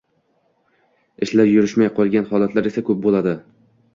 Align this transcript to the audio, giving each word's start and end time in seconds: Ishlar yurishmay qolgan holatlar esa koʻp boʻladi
Ishlar 1.25 1.49
yurishmay 1.51 1.91
qolgan 1.99 2.27
holatlar 2.31 2.71
esa 2.73 2.85
koʻp 2.89 3.07
boʻladi 3.07 3.37